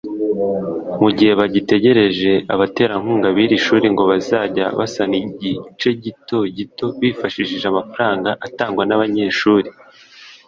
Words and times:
Mu 1.01 1.09
gihe 1.17 1.33
bagitegereje 1.39 2.31
abaterankunga 2.53 3.27
b’iri 3.35 3.57
shuri 3.65 3.85
ngo 3.93 4.03
bazajya 4.11 4.65
basana 4.79 5.15
igice 5.23 5.89
gito 6.03 6.39
gito 6.57 6.87
bifashishije 7.01 7.65
amafaranga 7.69 8.29
atangwa 8.47 8.83
n’abanyeshuri 8.85 9.69